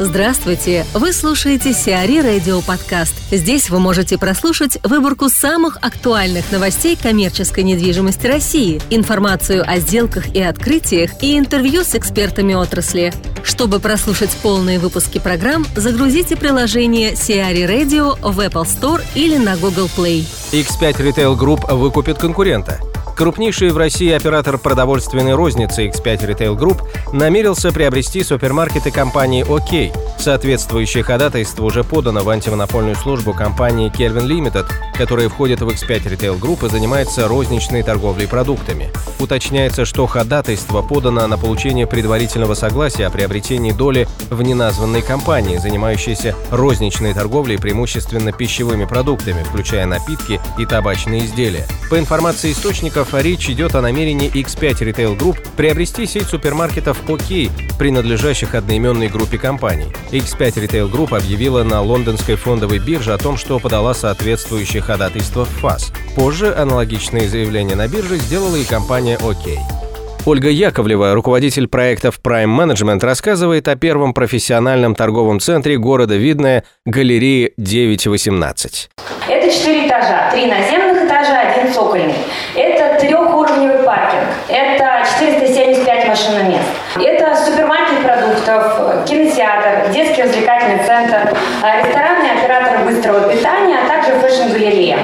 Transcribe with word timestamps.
Здравствуйте! 0.00 0.84
Вы 0.92 1.12
слушаете 1.12 1.72
Сиари 1.72 2.18
Радио 2.18 2.60
Подкаст. 2.62 3.14
Здесь 3.30 3.70
вы 3.70 3.78
можете 3.78 4.18
прослушать 4.18 4.76
выборку 4.82 5.28
самых 5.28 5.78
актуальных 5.82 6.50
новостей 6.50 6.98
коммерческой 7.00 7.62
недвижимости 7.62 8.26
России, 8.26 8.82
информацию 8.90 9.62
о 9.64 9.78
сделках 9.78 10.34
и 10.34 10.42
открытиях 10.42 11.22
и 11.22 11.38
интервью 11.38 11.84
с 11.84 11.94
экспертами 11.94 12.54
отрасли. 12.54 13.12
Чтобы 13.44 13.78
прослушать 13.78 14.36
полные 14.42 14.80
выпуски 14.80 15.20
программ, 15.20 15.64
загрузите 15.76 16.34
приложение 16.34 17.14
Сиари 17.14 17.62
Radio 17.62 18.18
в 18.20 18.40
Apple 18.40 18.64
Store 18.64 19.00
или 19.14 19.36
на 19.36 19.56
Google 19.56 19.88
Play. 19.96 20.26
X5 20.50 20.96
Retail 20.96 21.38
Group 21.38 21.72
выкупит 21.72 22.18
конкурента– 22.18 22.80
Крупнейший 23.16 23.70
в 23.70 23.78
России 23.78 24.10
оператор 24.10 24.58
продовольственной 24.58 25.34
розницы 25.34 25.86
X5 25.86 26.26
Retail 26.26 26.56
Group 26.56 26.82
намерился 27.12 27.70
приобрести 27.70 28.24
супермаркеты 28.24 28.90
компании 28.90 29.44
ОК. 29.44 29.94
Соответствующее 30.18 31.04
ходатайство 31.04 31.64
уже 31.64 31.84
подано 31.84 32.24
в 32.24 32.28
антимонопольную 32.28 32.96
службу 32.96 33.32
компании 33.32 33.92
Kelvin 33.92 34.26
Limited, 34.26 34.66
которая 34.96 35.28
входит 35.28 35.60
в 35.60 35.68
X5 35.68 36.04
Retail 36.04 36.40
Group 36.40 36.66
и 36.66 36.70
занимается 36.70 37.28
розничной 37.28 37.84
торговлей 37.84 38.26
продуктами. 38.26 38.90
Уточняется, 39.20 39.84
что 39.84 40.06
ходатайство 40.06 40.82
подано 40.82 41.26
на 41.28 41.38
получение 41.38 41.86
предварительного 41.86 42.54
согласия 42.54 43.06
о 43.06 43.10
приобретении 43.10 43.72
доли 43.72 44.08
в 44.30 44.42
неназванной 44.42 45.02
компании, 45.02 45.58
занимающейся 45.58 46.34
розничной 46.50 47.14
торговлей 47.14 47.58
преимущественно 47.58 48.32
пищевыми 48.32 48.86
продуктами, 48.86 49.44
включая 49.44 49.86
напитки 49.86 50.40
и 50.58 50.66
табачные 50.66 51.26
изделия. 51.26 51.66
По 51.90 51.98
информации 51.98 52.50
источников, 52.50 53.03
Фактов 53.04 53.22
речь 53.22 53.50
идет 53.50 53.74
о 53.74 53.82
намерении 53.82 54.30
X5 54.30 54.78
Retail 54.78 55.18
Group 55.18 55.36
приобрести 55.56 56.06
сеть 56.06 56.26
супермаркетов 56.26 57.02
OK, 57.06 57.50
принадлежащих 57.78 58.54
одноименной 58.54 59.08
группе 59.08 59.36
компаний. 59.36 59.88
X5 60.10 60.54
Retail 60.54 60.90
Group 60.90 61.14
объявила 61.14 61.62
на 61.64 61.82
лондонской 61.82 62.36
фондовой 62.36 62.78
бирже 62.78 63.12
о 63.12 63.18
том, 63.18 63.36
что 63.36 63.58
подала 63.58 63.92
соответствующее 63.92 64.80
ходатайство 64.80 65.44
в 65.44 65.50
ФАС. 65.60 65.92
Позже 66.16 66.54
аналогичные 66.54 67.28
заявления 67.28 67.74
на 67.74 67.88
бирже 67.88 68.16
сделала 68.16 68.56
и 68.56 68.64
компания 68.64 69.18
OK. 69.18 69.83
Ольга 70.26 70.48
Яковлева, 70.48 71.12
руководитель 71.12 71.68
проектов 71.68 72.18
Prime 72.24 72.46
Management, 72.46 73.04
рассказывает 73.04 73.68
о 73.68 73.76
первом 73.76 74.14
профессиональном 74.14 74.94
торговом 74.94 75.38
центре 75.38 75.76
города 75.76 76.14
Видное 76.14 76.64
галереи 76.86 77.52
918. 77.58 78.88
Это 79.28 79.52
четыре 79.52 79.86
этажа, 79.86 80.30
три 80.32 80.46
наземных 80.46 81.04
этажа, 81.04 81.40
один 81.40 81.70
цокольный. 81.74 82.14
Это 82.54 82.98
трехуровневый 82.98 83.84
паркинг. 83.84 84.24
Это 84.48 85.04
475 85.20 86.08
машиномест. 86.08 86.68
Это 86.96 87.36
супермаркет 87.44 88.02
продуктов, 88.02 89.04
кинотеатр, 89.06 89.92
детский 89.92 90.22
развлекательный 90.22 90.86
центр, 90.86 91.36
ресторанный 91.62 92.30
оператор 92.30 92.86
быстрого 92.86 93.30
питания, 93.30 93.76
а 93.76 93.88
также 93.88 94.18
fashion-галерея. 94.20 95.00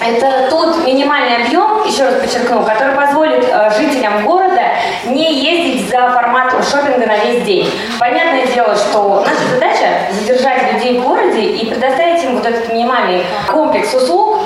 Это 0.00 0.48
тот 0.48 0.84
минимальный 0.84 1.44
объем, 1.44 1.82
еще 1.84 2.04
раз 2.04 2.14
подчеркну, 2.20 2.62
который 2.62 2.94
позволит 2.94 3.44
э, 3.48 3.70
жителям 3.76 4.24
города 4.24 4.62
не 5.06 5.34
ездить 5.34 5.90
за 5.90 6.10
форматом 6.12 6.62
шопинга 6.62 7.06
на 7.06 7.16
весь 7.18 7.42
день. 7.44 7.68
Понятное 7.98 8.46
дело, 8.46 8.76
что 8.76 9.24
наша 9.26 9.48
задача 9.54 10.12
задержать 10.12 10.72
людей 10.72 11.00
в 11.00 11.02
городе 11.02 11.40
и 11.40 11.66
предоставить 11.66 12.22
им 12.22 12.36
вот 12.36 12.46
этот 12.46 12.72
минимальный 12.72 13.24
комплекс 13.48 13.92
услуг, 13.94 14.38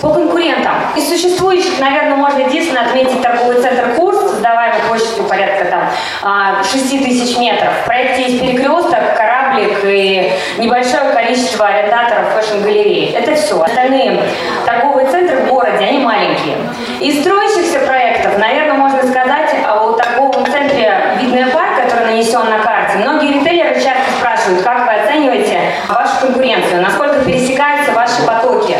по 0.00 0.10
конкурентам. 0.10 0.74
Из 0.96 1.08
существующих, 1.08 1.78
наверное, 1.80 2.16
можно 2.16 2.40
единственно 2.40 2.82
отметить 2.82 3.20
торговый 3.20 3.60
центр 3.60 3.94
«Курс», 3.96 4.18
сдаваемый 4.32 4.80
площадью 4.88 5.24
порядка 5.24 5.64
там 5.64 6.62
6 6.62 6.94
а, 6.94 7.04
тысяч 7.04 7.36
метров. 7.38 7.72
В 7.82 7.84
проекте 7.84 8.30
есть 8.30 8.40
перекресток, 8.40 9.16
кораблик 9.48 9.78
и 9.84 10.32
небольшое 10.58 11.12
количество 11.12 11.66
арендаторов 11.66 12.32
fashion-галереи. 12.34 13.14
Это 13.14 13.34
все. 13.34 13.60
Остальные 13.60 14.20
торговые 14.64 15.08
центры 15.08 15.36
в 15.38 15.48
городе, 15.48 15.84
они 15.84 15.98
маленькие. 15.98 16.56
Из 17.00 17.20
строящихся 17.20 17.80
проектов, 17.80 18.38
наверное, 18.38 18.74
можно 18.74 19.02
сказать 19.02 19.54
о 19.66 19.92
торговом 19.92 20.46
центре 20.46 20.92
«Видное 21.20 21.48
парк», 21.50 21.82
который 21.82 22.06
нанесен 22.06 22.44
на 22.44 22.58
карте. 22.58 22.98
Многие 22.98 23.34
ритейлеры 23.34 23.74
часто 23.74 24.10
спрашивают, 24.18 24.62
как 24.62 24.86
вы 24.86 24.92
оцениваете 24.92 25.58
вашу 25.88 26.26
конкуренцию, 26.26 26.82
насколько 26.82 27.24
пересекаются 27.24 27.92
ваши 27.92 28.22
потоки. 28.26 28.76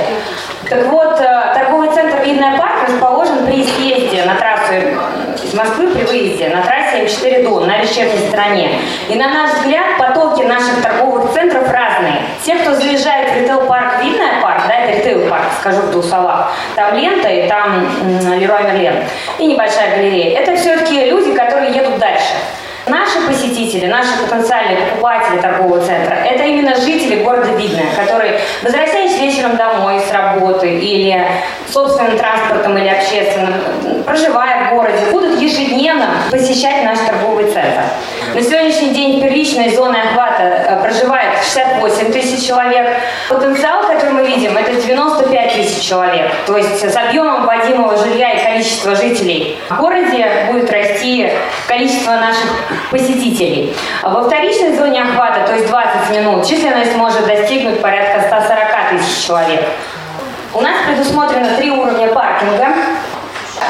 Так 0.68 0.84
вот, 0.86 1.18
э, 1.20 1.54
торговый 1.54 1.88
центр 1.90 2.22
«Видное 2.24 2.58
парк» 2.58 2.88
расположен 2.88 3.46
при 3.46 3.64
съезде 3.64 4.24
на 4.24 4.34
трассу 4.34 4.58
Москвы 5.58 5.88
при 5.88 6.04
выезде 6.04 6.50
на 6.50 6.62
трассе 6.62 7.02
М4 7.02 7.42
Дон 7.42 7.66
на 7.66 7.78
вечерней 7.78 8.28
стороне. 8.28 8.70
И 9.08 9.16
на 9.16 9.28
наш 9.28 9.54
взгляд 9.54 9.98
потоки 9.98 10.44
наших 10.44 10.80
торговых 10.80 11.32
центров 11.32 11.68
разные. 11.68 12.22
Те, 12.44 12.54
кто 12.54 12.74
заезжает 12.74 13.32
в 13.32 13.36
ритейл-парк 13.40 14.00
«Видная 14.00 14.40
парк», 14.40 14.62
да, 14.68 14.74
это 14.74 14.98
ритейл-парк, 14.98 15.42
скажу 15.58 15.80
в 15.80 15.90
двух 15.90 16.04
словах, 16.04 16.52
там 16.76 16.94
лента 16.94 17.28
и 17.28 17.48
там 17.48 17.88
Леруа 18.38 18.62
Мерлен, 18.62 19.02
и 19.40 19.46
небольшая 19.46 19.96
галерея. 19.96 20.38
Это 20.38 20.54
все-таки 20.54 21.06
люди, 21.06 21.34
которые 21.34 21.72
едут 21.72 21.98
дальше. 21.98 22.07
Посетители, 23.28 23.86
наши 23.88 24.08
потенциальные 24.22 24.78
покупатели 24.78 25.38
торгового 25.38 25.84
центра, 25.84 26.14
это 26.14 26.44
именно 26.44 26.74
жители 26.74 27.22
города 27.22 27.48
Видное, 27.58 27.84
которые, 27.94 28.40
возвращаясь 28.62 29.18
вечером 29.20 29.56
домой 29.56 30.00
с 30.00 30.10
работы 30.10 30.78
или 30.78 31.22
собственным 31.70 32.16
транспортом 32.16 32.78
или 32.78 32.88
общественным, 32.88 33.52
проживая 34.06 34.68
в 34.68 34.74
городе, 34.74 35.10
будут 35.10 35.38
ежедневно 35.40 36.08
посещать 36.30 36.84
наш 36.84 36.98
торговый 37.00 37.50
центр. 37.52 37.82
На 38.34 38.40
сегодняшний 38.40 38.90
день 38.90 39.20
первичной 39.20 39.74
зоной 39.74 40.00
охвата 40.00 40.57
68 41.58 42.12
тысяч 42.12 42.46
человек. 42.46 42.86
Потенциал, 43.28 43.82
который 43.82 44.12
мы 44.12 44.26
видим, 44.26 44.56
это 44.56 44.72
95 44.74 45.54
тысяч 45.54 45.88
человек. 45.88 46.30
То 46.46 46.56
есть 46.56 46.80
с 46.80 46.96
объемом 46.96 47.46
вводимого 47.46 47.96
жилья 47.96 48.30
и 48.32 48.44
количества 48.44 48.94
жителей 48.94 49.58
в 49.68 49.76
городе 49.76 50.26
будет 50.50 50.70
расти 50.70 51.30
количество 51.66 52.12
наших 52.12 52.50
посетителей. 52.90 53.74
Во 54.02 54.22
вторичной 54.24 54.76
зоне 54.76 55.02
охвата, 55.02 55.46
то 55.46 55.54
есть 55.54 55.68
20 55.68 56.10
минут, 56.10 56.46
численность 56.46 56.94
может 56.96 57.26
достигнуть 57.26 57.80
порядка 57.80 58.26
140 58.28 58.90
тысяч 58.90 59.26
человек. 59.26 59.64
У 60.54 60.60
нас 60.60 60.76
предусмотрено 60.86 61.56
три 61.56 61.70
уровня 61.70 62.08
паркинга. 62.08 62.68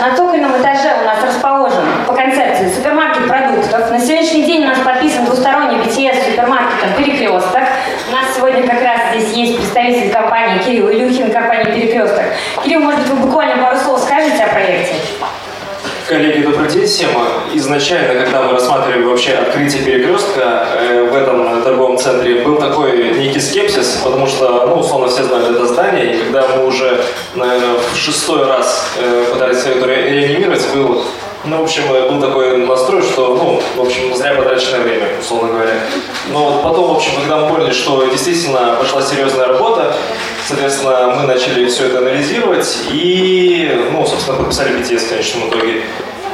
На 0.01 0.15
цокольном 0.15 0.53
этаже 0.53 0.95
у 1.03 1.05
нас 1.05 1.19
расположен 1.25 1.83
по 2.07 2.13
концепции 2.13 2.71
супермаркет 2.71 3.27
продуктов. 3.27 3.91
На 3.91 3.99
сегодняшний 3.99 4.45
день 4.45 4.63
у 4.65 4.69
нас 4.69 4.79
подписан 4.79 5.25
двусторонний 5.25 5.79
BTS 5.79 6.31
супермаркетом 6.31 6.93
«Перекресток». 6.97 7.58
Как 8.69 8.83
раз 8.83 9.01
здесь 9.15 9.35
есть 9.35 9.57
представитель 9.57 10.13
компании 10.13 10.63
Кирилл 10.63 10.91
Илюхин, 10.91 11.33
компании 11.33 11.73
«Перекресток». 11.73 12.23
Кирилл, 12.63 12.81
может 12.81 13.01
быть, 13.01 13.09
вы 13.09 13.17
буквально 13.27 13.63
пару 13.65 13.79
слов 13.79 13.99
скажете 14.01 14.45
о 14.45 14.49
проекте? 14.53 14.95
Коллеги, 16.07 16.43
добрый 16.43 16.69
день 16.69 16.85
всем. 16.85 17.09
Изначально, 17.55 18.23
когда 18.23 18.43
мы 18.43 18.53
рассматривали 18.53 19.05
вообще 19.05 19.33
открытие 19.33 19.85
перекрестка 19.85 20.67
э, 20.81 21.09
в 21.11 21.17
этом 21.17 21.63
торговом 21.63 21.97
центре, 21.97 22.43
был 22.43 22.59
такой 22.59 23.19
некий 23.19 23.41
скепсис, 23.41 24.03
потому 24.05 24.27
что, 24.27 24.67
ну, 24.67 24.81
условно, 24.81 25.09
все 25.09 25.23
знают 25.23 25.49
это 25.49 25.67
здание, 25.67 26.15
и 26.15 26.23
когда 26.25 26.47
мы 26.49 26.67
уже, 26.67 27.03
наверное, 27.37 27.79
в 27.91 27.97
шестой 27.97 28.45
раз 28.45 28.87
э, 29.01 29.25
пытались 29.33 29.65
его 29.65 29.87
реанимировать, 29.87 30.69
был 30.75 31.05
ну, 31.45 31.59
в 31.59 31.63
общем, 31.63 31.83
был 31.89 32.21
такой 32.21 32.57
настрой, 32.59 33.03
что, 33.03 33.35
ну, 33.37 33.63
в 33.77 33.87
общем, 33.87 34.15
зря 34.15 34.35
потраченное 34.35 34.81
время, 34.81 35.07
условно 35.21 35.53
говоря. 35.53 35.75
Но 36.31 36.61
потом, 36.63 36.89
в 36.89 36.97
общем, 36.97 37.13
когда 37.21 37.39
мы 37.39 37.49
поняли, 37.55 37.73
что 37.73 38.05
действительно 38.07 38.77
пошла 38.79 39.03
серьезная 39.03 39.47
работа, 39.47 39.95
соответственно, 40.47 41.15
мы 41.17 41.27
начали 41.27 41.69
все 41.69 41.87
это 41.87 41.99
анализировать 41.99 42.79
и, 42.91 43.89
ну, 43.93 44.07
собственно, 44.07 44.39
подписали 44.39 44.79
BTS 44.79 44.99
в 44.99 45.09
конечном 45.11 45.49
итоге. 45.49 45.83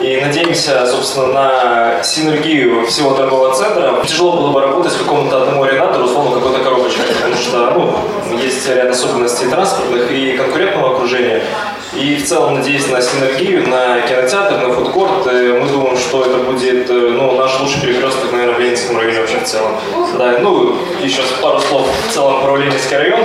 И 0.00 0.20
надеемся, 0.20 0.86
собственно, 0.86 1.26
на 1.28 2.02
синергию 2.02 2.86
всего 2.86 3.14
торгового 3.14 3.54
центра. 3.54 4.02
Тяжело 4.06 4.32
было 4.32 4.52
бы 4.52 4.60
работать 4.60 4.96
какому-то 4.96 5.42
одному 5.42 5.62
арендатору, 5.62 6.04
условно, 6.04 6.34
какой-то 6.34 6.62
коробочкой, 6.62 7.04
потому 7.14 7.34
что, 7.36 7.70
ну, 7.70 8.36
есть 8.36 8.68
ряд 8.68 8.90
особенностей 8.90 9.46
транспортных 9.48 10.10
и 10.10 10.36
конкурентного 10.36 10.94
окружения. 10.94 11.42
И 11.96 12.16
в 12.16 12.26
целом, 12.26 12.54
надеясь 12.54 12.88
на 12.88 13.00
синергию, 13.00 13.68
на 13.68 14.00
кинотеатр, 14.00 14.56
на 14.66 14.74
фудкорт, 14.74 15.26
э, 15.26 15.58
мы 15.60 15.68
думаем, 15.68 15.96
что 15.96 16.24
это 16.24 16.38
будет 16.38 16.90
э, 16.90 16.92
ну, 16.92 17.32
наш 17.36 17.60
лучший 17.60 17.80
перекресток, 17.82 18.32
наверное, 18.32 18.56
в 18.56 18.60
Ленинском 18.60 18.96
районе 18.96 19.20
вообще 19.20 19.38
в 19.38 19.44
целом. 19.44 19.76
Да, 20.18 20.38
ну, 20.40 20.76
еще 21.00 21.22
пару 21.40 21.60
слов 21.60 21.88
в 22.08 22.12
целом 22.12 22.42
про 22.42 22.56
Ленинский 22.56 22.96
район. 22.96 23.20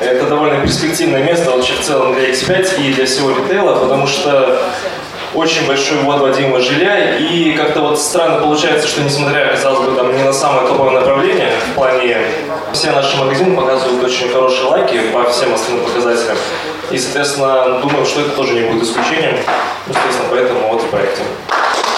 Это 0.00 0.26
довольно 0.26 0.60
перспективное 0.62 1.22
место 1.22 1.50
вообще 1.50 1.74
в 1.74 1.80
целом 1.80 2.14
для 2.14 2.30
X5 2.30 2.80
и 2.82 2.94
для 2.94 3.04
всего 3.04 3.30
ритейла, 3.30 3.74
потому 3.74 4.06
что 4.06 4.58
очень 5.34 5.66
большой 5.66 5.98
ввод 5.98 6.20
вводимого 6.20 6.60
жилья, 6.60 7.16
и 7.16 7.52
как-то 7.52 7.80
вот 7.80 8.00
странно 8.00 8.40
получается, 8.40 8.86
что 8.86 9.02
несмотря, 9.02 9.48
казалось 9.48 9.88
бы, 9.88 9.96
там 9.96 10.16
не 10.16 10.22
на 10.22 10.32
самое 10.32 10.66
топовое 10.66 10.92
направление 10.92 11.50
в 11.70 11.74
плане, 11.74 12.18
все 12.72 12.92
наши 12.92 13.16
магазины 13.16 13.56
показывают 13.56 14.02
очень 14.02 14.28
хорошие 14.28 14.66
лайки 14.68 15.00
по 15.12 15.24
всем 15.30 15.52
основным 15.54 15.86
и, 16.94 16.98
соответственно, 16.98 17.80
думаю, 17.82 18.06
что 18.06 18.20
это 18.20 18.30
тоже 18.30 18.54
не 18.54 18.60
будет 18.68 18.84
исключением, 18.84 19.36
естественно, 19.86 20.28
поэтому 20.30 20.68
вот 20.68 20.82
в 20.82 20.86
проекте. 20.86 21.22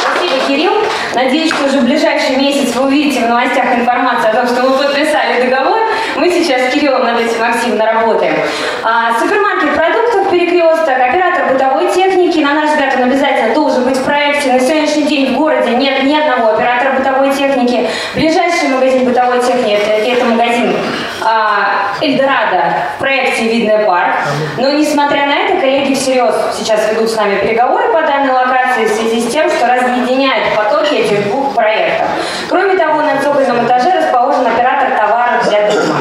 Спасибо, 0.01 0.47
Кирилл. 0.49 0.73
Надеюсь, 1.15 1.53
что 1.53 1.67
уже 1.67 1.81
в 1.81 1.85
ближайший 1.85 2.37
месяц 2.37 2.75
вы 2.75 2.87
увидите 2.87 3.21
в 3.25 3.29
новостях 3.29 3.79
информацию 3.79 4.31
о 4.31 4.37
том, 4.37 4.47
что 4.47 4.63
мы 4.63 4.77
подписали 4.77 5.49
договор. 5.49 5.79
Мы 6.17 6.31
сейчас 6.31 6.71
с 6.71 6.75
Кириллом 6.75 7.05
над 7.05 7.21
этим 7.21 7.43
активно 7.43 7.85
работаем. 7.85 8.37
А, 8.83 9.19
супермаркет 9.19 9.75
продуктов 9.75 10.31
«Перекресток», 10.31 10.97
оператор 10.99 11.53
бытовой 11.53 11.93
техники, 11.93 12.39
на 12.39 12.55
наш 12.55 12.71
взгляд, 12.71 12.95
он 12.97 13.05
обязательно 13.05 13.55
должен 13.55 13.85
быть 13.85 13.97
в 13.97 14.05
проекте. 14.05 14.53
На 14.53 14.61
сегодняшний 14.61 15.05
день 15.05 15.35
в 15.35 15.39
городе 15.39 15.71
нет 15.71 16.03
ни 16.05 16.15
одного 16.15 16.55
оператора 16.55 16.95
бытовой 16.99 17.35
техники. 17.35 17.89
Ближайший 18.15 18.69
магазин 18.69 19.05
бытовой 19.05 19.41
техники– 19.41 19.71
это, 19.73 19.91
это 19.91 20.25
магазин 20.25 20.75
а, 21.23 21.93
Эльдорадо 22.01 22.77
в 22.97 23.01
проекте 23.01 23.49
«Видный 23.49 23.85
парк». 23.85 24.17
Но, 24.59 24.71
несмотря 24.71 25.27
на 25.27 25.35
это, 25.35 25.61
коллеги 25.61 25.95
всерьез 26.07 26.35
сейчас 26.57 26.89
ведут 26.93 27.11
с 27.11 27.17
нами 27.17 27.41
переговоры 27.41 27.93
по 27.93 28.01
данной 28.03 28.31
локации 28.31 28.85
в 28.85 28.91
связи 28.91 29.21
с 29.21 29.33
тем, 29.33 29.51
что 29.51 29.67
разъединяют 29.67 30.55
потоки 30.55 30.95
этих 30.95 31.25
двух 31.25 31.53
проектов. 31.53 32.07
Кроме 32.49 32.77
того, 32.77 33.03
на 33.03 33.21
цокольном 33.21 33.67
этаже 33.67 33.91
расположен 33.91 34.47
оператор 34.47 34.97
товаров 34.97 35.49
для 35.49 35.69
дома. 35.69 35.97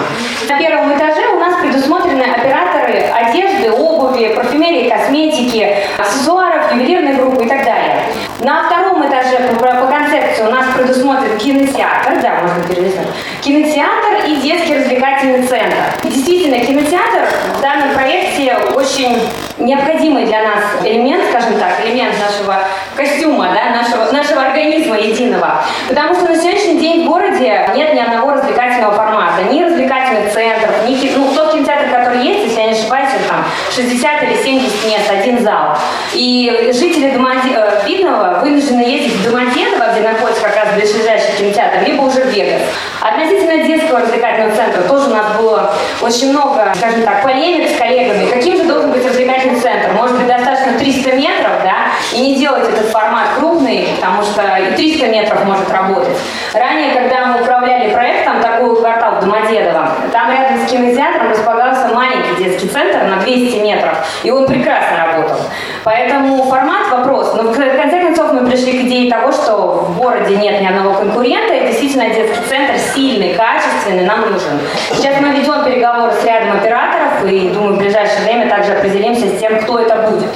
На 0.48 0.60
первом 0.60 0.96
этаже 0.96 1.22
у 1.34 1.40
нас 1.40 1.56
предусмотрены 1.60 2.22
операторы 2.22 3.04
одежды, 3.16 3.72
обуви, 3.72 4.36
парфюмерии, 4.36 4.90
косметики, 4.90 5.76
аксессуаров, 5.98 6.72
ювелирной 6.74 7.14
группы 7.14 7.46
и 7.46 7.50
так 7.50 7.66
далее. 7.66 8.04
На 8.42 8.68
втором 8.68 9.08
этаже 9.10 9.40
по, 9.60 9.88
концепции 9.88 10.44
у 10.44 10.52
нас 10.52 10.68
предусмотрен 10.76 11.36
кинотеатр, 11.40 12.22
да, 12.22 12.42
можно 12.44 12.64
перелистнуть, 12.68 13.08
кинотеатр 13.42 14.28
и 14.28 14.36
детский 14.36 14.78
развлекательный 14.78 15.48
центр. 15.48 15.78
Действительно, 16.04 16.64
кинотеатр 16.64 17.28
в 17.58 17.62
данном 17.62 17.96
проекте 17.96 18.56
очень 18.76 19.18
необходимый 19.58 20.26
для 20.26 20.44
нас 20.44 20.64
элемент, 20.84 21.24
скажем 21.30 21.58
так, 21.60 21.86
элемент 21.86 22.16
нашего 22.20 22.60
костюма, 22.96 23.50
да, 23.54 23.82
нашего, 23.82 24.12
нашего 24.12 24.42
организма 24.44 24.98
единого. 24.98 25.64
Потому 25.88 26.14
что 26.14 26.26
на 26.26 26.36
сегодняшний 26.36 26.80
день 26.80 27.04
в 27.04 27.08
городе 27.10 27.70
нет 27.76 27.94
ни 27.94 28.00
одного 28.00 28.32
развлекательного 28.32 28.94
формата, 28.94 29.44
ни 29.52 29.64
развлекательных 29.64 30.32
центров, 30.34 30.88
ни 30.88 31.16
ну, 31.16 31.34
тот 31.34 31.54
кинотеатр, 31.54 31.90
который 31.90 32.24
есть, 32.24 32.48
если 32.48 32.60
я 32.60 32.68
не 32.68 32.74
ошибаюсь, 32.74 33.10
там 33.28 33.46
60 33.74 34.24
или 34.24 34.36
70 34.36 34.86
мест, 34.86 35.10
один 35.10 35.40
зал. 35.40 35.78
И 36.14 36.72
жители 36.74 37.12
Домоде... 37.12 37.52
Э, 37.56 37.82
Видного 37.86 38.40
вынуждены 38.42 38.82
ездить 38.82 39.14
в 39.18 39.24
Домодедово, 39.24 39.92
где 39.92 40.02
находится 40.02 40.42
как 40.42 40.56
раз 40.56 40.74
ближайший 40.74 41.38
кинотеатр, 41.38 41.86
либо 41.86 42.02
уже 42.02 42.22
в 42.22 42.30
Вегас. 42.30 42.62
Относительно 43.02 43.64
детского 43.64 44.00
развлекательного 44.00 44.56
центра 44.56 44.82
тоже 44.84 45.10
у 45.10 45.14
нас 45.14 45.38
было 45.38 45.74
очень 46.02 46.32
много, 46.32 46.74
скажем 46.76 47.04
так, 47.04 47.24
полемик 47.24 47.70
с 47.70 47.78
коллегами. 47.78 48.30
Каким 48.32 48.58
же 48.58 48.64
должен 48.64 48.92
быть 48.92 49.06
развлекательный 49.06 49.60
центр? 49.60 49.92
Может 49.94 50.18
быть, 50.18 50.28
достаточно 50.28 50.80
300 50.80 51.12
метров, 51.14 51.52
да, 51.64 51.92
и 52.16 52.22
не 52.22 52.36
делать 52.36 52.68
этот 52.68 52.88
формат 52.88 53.28
крупный, 53.38 53.88
потому 53.96 54.24
что 54.24 54.42
и 54.58 54.76
300 54.76 55.08
метров 55.08 55.46
может 55.46 55.72
работать. 55.72 56.18
Ранее, 56.54 56.94
когда 56.94 57.26
мы 57.26 57.42
управляли 57.42 57.94
проектом 57.94 58.42
«Такой 58.42 58.76
квартал» 58.78 59.16
в 59.16 59.20
Домодедово, 59.22 59.90
там 60.12 60.32
рядом 60.32 60.66
с 60.66 60.72
кинотеатром 60.72 61.30
располагался 61.32 61.88
маленький 61.94 62.44
детский 62.44 62.68
центр 62.68 63.04
на 63.04 63.18
200 63.22 63.58
метров, 63.58 63.94
и 64.24 64.32
он 64.32 64.46
прекрасно 64.46 65.06
работал. 65.06 65.38
Поэтому 65.84 66.44
формат 66.44 66.90
вопрос. 66.92 67.34
Но 67.36 67.44
в 67.44 67.56
конце 67.56 68.02
концов 68.02 68.34
мы 68.34 68.46
пришли 68.48 68.80
к 68.80 68.86
идее 68.86 69.12
того, 69.12 69.32
что 69.32 69.86
в 69.90 69.98
городе 69.98 70.36
нет 70.38 70.62
ни 70.62 70.66
одного 70.66 70.96
конкурента, 70.96 71.54
и 71.54 71.68
действительно 71.68 72.10
детский 72.10 72.44
центр 72.48 72.78
сильный, 72.94 73.36
качественный, 73.36 74.06
нам 74.06 74.22
нужен. 74.22 74.60
Сейчас 74.94 75.20
мы 75.22 75.30
ведем 75.30 75.64
переговоры 75.64 76.14
с 76.14 76.24
рядом 76.26 76.58
операторов, 76.58 77.26
и 77.26 77.50
думаю, 77.50 77.76
в 77.76 77.78
ближайшее 77.78 78.22
время 78.24 78.50
также 78.50 78.74
определимся 78.74 79.28
с 79.28 79.40
тем, 79.40 79.60
кто 79.62 79.80
это 79.80 79.96
будет. 80.10 80.30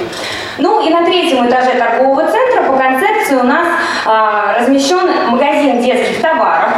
Ну 0.60 0.86
и 0.86 0.90
на 0.90 1.06
третьем 1.06 1.48
этаже 1.48 1.72
торгового 1.78 2.26
центра 2.26 2.62
по 2.64 2.76
концепции 2.76 3.34
у 3.36 3.44
нас 3.44 3.66
а, 4.04 4.58
размещен 4.58 5.30
магазин 5.30 5.80
детских 5.80 6.20
товаров. 6.20 6.68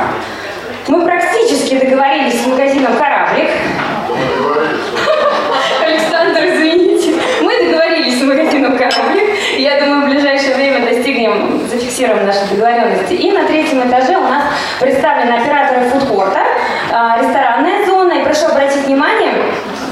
Мы 0.86 1.04
практически 1.04 1.78
договорились 1.78 2.42
с 2.42 2.46
магазином 2.46 2.92
«Кораблик». 2.94 3.50
Александр, 5.84 6.40
извините. 6.44 7.14
Мы 7.40 7.64
договорились 7.64 8.20
с 8.20 8.22
магазином 8.22 8.78
«Кораблик». 8.78 9.30
Я 9.58 9.80
думаю, 9.80 10.06
в 10.06 10.10
ближайшее 10.10 10.54
время 10.54 10.86
достигнем, 10.86 11.66
зафиксируем 11.68 12.24
наши 12.24 12.46
договоренности. 12.50 13.14
И 13.14 13.32
на 13.32 13.44
третьем 13.46 13.88
этаже 13.88 14.16
у 14.16 14.28
нас 14.28 14.44
представлены 14.78 15.32
операторы 15.32 15.88
фудкорта, 15.88 16.40
а, 16.92 17.18
ресторанная 17.18 17.84
зона. 17.84 18.12
И 18.12 18.24
прошу 18.24 18.46
обратить 18.46 18.86
внимание, 18.86 19.32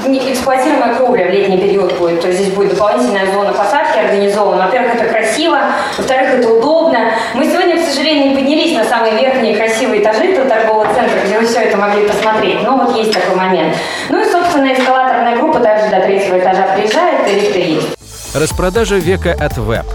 эксплуатируемая 0.05 0.95
кровля 0.95 1.25
в 1.27 1.29
летний 1.31 1.57
период 1.57 1.97
будет. 1.97 2.21
То 2.21 2.27
есть 2.27 2.39
здесь 2.39 2.53
будет 2.53 2.71
дополнительная 2.71 3.31
зона 3.31 3.53
посадки 3.53 3.97
организована. 3.97 4.65
Во-первых, 4.65 4.95
это 4.95 5.05
красиво, 5.05 5.59
во-вторых, 5.97 6.29
это 6.29 6.49
удобно. 6.49 7.11
Мы 7.33 7.45
сегодня, 7.45 7.77
к 7.77 7.85
сожалению, 7.87 8.29
не 8.29 8.35
поднялись 8.35 8.75
на 8.75 8.83
самые 8.85 9.17
верхние 9.17 9.55
красивые 9.55 10.01
этажи 10.01 10.25
этого 10.31 10.47
торгового 10.47 10.85
центра, 10.93 11.19
где 11.25 11.39
вы 11.39 11.45
все 11.45 11.61
это 11.61 11.77
могли 11.77 12.07
посмотреть. 12.07 12.63
Но 12.63 12.77
вот 12.77 12.95
есть 12.95 13.13
такой 13.13 13.35
момент. 13.35 13.75
Ну 14.09 14.21
и, 14.21 14.31
собственно, 14.31 14.73
эскалаторная 14.73 15.37
группа 15.37 15.59
также 15.59 15.89
до 15.89 16.01
третьего 16.01 16.39
этажа 16.39 16.75
приезжает, 16.75 17.27
и 17.27 17.33
лифты 17.33 17.59
есть. 17.59 17.87
Распродажа 18.33 18.95
века 18.95 19.35
от 19.39 19.57
веб. 19.57 19.85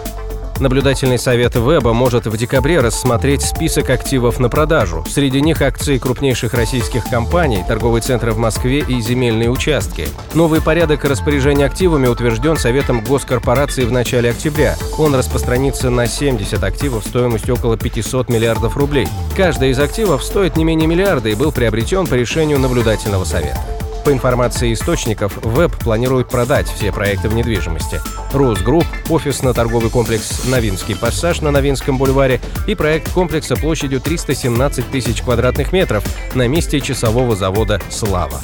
Наблюдательный 0.58 1.18
совет 1.18 1.54
Веба 1.54 1.92
может 1.92 2.26
в 2.26 2.36
декабре 2.36 2.80
рассмотреть 2.80 3.42
список 3.42 3.90
активов 3.90 4.40
на 4.40 4.48
продажу. 4.48 5.04
Среди 5.06 5.42
них 5.42 5.60
акции 5.60 5.98
крупнейших 5.98 6.54
российских 6.54 7.04
компаний, 7.04 7.62
торговые 7.68 8.00
центры 8.00 8.32
в 8.32 8.38
Москве 8.38 8.78
и 8.78 9.00
земельные 9.00 9.50
участки. 9.50 10.08
Новый 10.32 10.62
порядок 10.62 11.04
распоряжения 11.04 11.66
активами 11.66 12.06
утвержден 12.06 12.56
Советом 12.56 13.04
Госкорпорации 13.04 13.84
в 13.84 13.92
начале 13.92 14.30
октября. 14.30 14.76
Он 14.96 15.14
распространится 15.14 15.90
на 15.90 16.06
70 16.06 16.62
активов 16.64 17.04
стоимостью 17.04 17.54
около 17.54 17.76
500 17.76 18.30
миллиардов 18.30 18.78
рублей. 18.78 19.08
Каждый 19.36 19.70
из 19.70 19.78
активов 19.78 20.24
стоит 20.24 20.56
не 20.56 20.64
менее 20.64 20.88
миллиарда 20.88 21.28
и 21.28 21.34
был 21.34 21.52
приобретен 21.52 22.06
по 22.06 22.14
решению 22.14 22.58
наблюдательного 22.58 23.24
совета. 23.24 23.60
По 24.06 24.12
информации 24.12 24.72
источников, 24.72 25.36
Веб 25.42 25.76
планирует 25.78 26.28
продать 26.28 26.68
все 26.68 26.92
проекты 26.92 27.28
в 27.28 27.34
недвижимости. 27.34 28.00
Росгрупп, 28.32 28.86
офисно-торговый 29.08 29.90
комплекс 29.90 30.44
«Новинский 30.44 30.94
пассаж» 30.94 31.40
на 31.40 31.50
Новинском 31.50 31.98
бульваре 31.98 32.40
и 32.68 32.76
проект 32.76 33.10
комплекса 33.10 33.56
площадью 33.56 34.00
317 34.00 34.92
тысяч 34.92 35.22
квадратных 35.22 35.72
метров 35.72 36.04
на 36.36 36.46
месте 36.46 36.80
часового 36.80 37.34
завода 37.34 37.80
«Слава». 37.90 38.40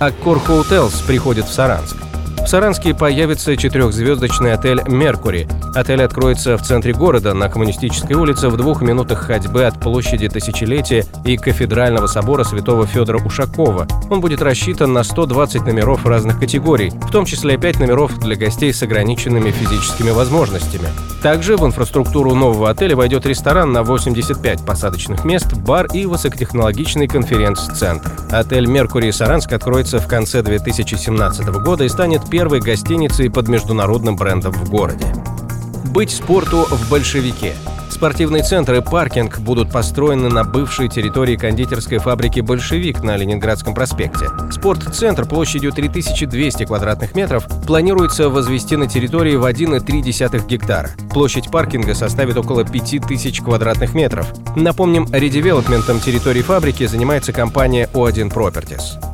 Аккор 0.00 0.36
Hotels 0.36 1.02
приходит 1.06 1.46
в 1.46 1.52
Саранск. 1.54 1.96
В 2.44 2.46
Саранске 2.46 2.94
появится 2.94 3.56
четырехзвездочный 3.56 4.52
отель 4.52 4.82
«Меркури». 4.86 5.48
Отель 5.74 6.02
откроется 6.02 6.58
в 6.58 6.62
центре 6.62 6.92
города, 6.92 7.32
на 7.32 7.48
Коммунистической 7.48 8.14
улице, 8.16 8.50
в 8.50 8.56
двух 8.58 8.82
минутах 8.82 9.20
ходьбы 9.22 9.64
от 9.64 9.80
площади 9.80 10.28
Тысячелетия 10.28 11.06
и 11.24 11.38
Кафедрального 11.38 12.06
собора 12.06 12.44
святого 12.44 12.86
Федора 12.86 13.18
Ушакова. 13.24 13.88
Он 14.10 14.20
будет 14.20 14.42
рассчитан 14.42 14.92
на 14.92 15.04
120 15.04 15.62
номеров 15.62 16.04
разных 16.04 16.38
категорий, 16.38 16.90
в 16.90 17.10
том 17.10 17.24
числе 17.24 17.56
5 17.56 17.80
номеров 17.80 18.18
для 18.18 18.36
гостей 18.36 18.74
с 18.74 18.82
ограниченными 18.82 19.50
физическими 19.50 20.10
возможностями. 20.10 20.88
Также 21.22 21.56
в 21.56 21.64
инфраструктуру 21.64 22.34
нового 22.34 22.68
отеля 22.68 22.94
войдет 22.94 23.24
ресторан 23.24 23.72
на 23.72 23.82
85 23.82 24.66
посадочных 24.66 25.24
мест, 25.24 25.54
бар 25.54 25.86
и 25.94 26.04
высокотехнологичный 26.04 27.08
конференц-центр. 27.08 28.12
Отель 28.30 28.66
«Меркурий 28.66 29.10
Саранск» 29.10 29.50
откроется 29.54 29.98
в 29.98 30.06
конце 30.06 30.42
2017 30.42 31.48
года 31.62 31.84
и 31.84 31.88
станет 31.88 32.28
первой 32.34 32.58
гостиницей 32.58 33.30
под 33.30 33.46
международным 33.46 34.16
брендом 34.16 34.52
в 34.52 34.68
городе. 34.68 35.06
Быть 35.92 36.10
спорту 36.10 36.66
в 36.68 36.90
большевике. 36.90 37.54
Спортивные 37.88 38.42
центры 38.42 38.78
и 38.78 38.80
паркинг 38.80 39.38
будут 39.38 39.70
построены 39.70 40.28
на 40.28 40.42
бывшей 40.42 40.88
территории 40.88 41.36
кондитерской 41.36 41.98
фабрики 41.98 42.40
«Большевик» 42.40 43.04
на 43.04 43.16
Ленинградском 43.16 43.72
проспекте. 43.72 44.30
Спортцентр 44.50 45.26
площадью 45.26 45.70
3200 45.70 46.64
квадратных 46.64 47.14
метров 47.14 47.46
планируется 47.68 48.28
возвести 48.28 48.74
на 48.74 48.88
территории 48.88 49.36
в 49.36 49.44
1,3 49.44 50.44
гектара. 50.48 50.90
Площадь 51.12 51.52
паркинга 51.52 51.94
составит 51.94 52.36
около 52.36 52.64
5000 52.64 53.42
квадратных 53.42 53.94
метров. 53.94 54.26
Напомним, 54.56 55.06
редевелопментом 55.12 56.00
территории 56.00 56.42
фабрики 56.42 56.84
занимается 56.88 57.32
компания 57.32 57.88
O1 57.94 58.34
Properties. 58.34 59.13